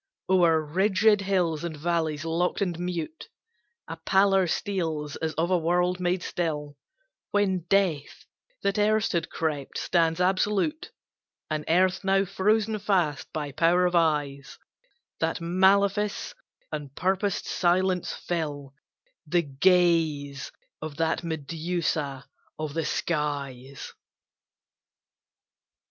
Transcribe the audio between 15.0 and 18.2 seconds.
That malefice and purposed silence